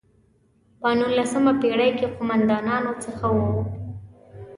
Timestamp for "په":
0.79-0.89